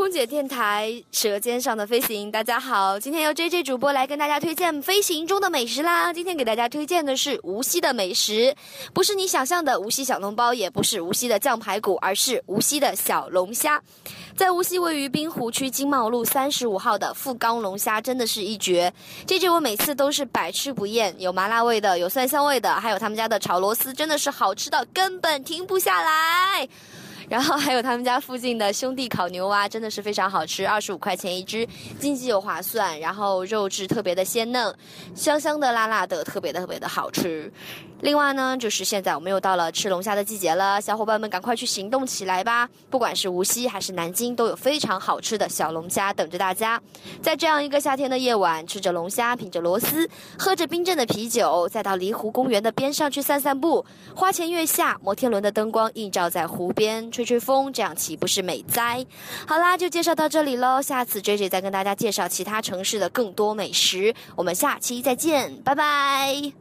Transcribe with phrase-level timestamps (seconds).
[0.00, 6.10] 空姐电台《舌尖上的飞行》，大家好，今天由 J J 主播来跟大家推荐飞行中的美食啦。
[6.10, 8.56] 今天给大家推荐的是无锡的美食，
[8.94, 13.78] 不是你想象的无锡小笼包，也不是无锡的酱排骨，而是无锡的小龙虾。
[14.34, 18.90] 在无锡位于滨湖区金茂路三十五号的富冈龙虾真的是一绝
[19.26, 26.66] ，J J 我每次都是百吃不厌，有麻辣味的，有蒜香味的，还有他们家的炒螺丝，真的是好吃到根本停不下来。
[27.30, 31.64] 然后还有他们家附近的兄弟烤牛蛙，真的是非常好吃，二十五块钱一只，
[32.00, 34.74] 经济又划算，然后肉质特别的鲜嫩，
[35.14, 37.50] 香香的、辣辣的，特别的特别的好吃。
[38.00, 42.68] 另外呢，就是现在我们又到了吃龙虾的季节了，小伙伴们赶快去行动起来吧！
[42.88, 46.80] 不管是无锡还是南京，都有非常好吃的小龙虾等着大家。
[47.22, 53.84] 在这样一个夏天的夜晚，吃着龙虾，品着螺丝，喝着冰镇的啤酒，再到离湖公园的边上去散散步。
[54.14, 59.04] 花前月下，摩天轮的灯光映照在湖边，吹吹风，这样岂不是美哉？
[59.46, 64.14] 好啦，就介绍到这里喽，下次 J J 再跟大家介绍其他城市的更多美食。
[64.36, 66.60] 我们下期再见，拜拜。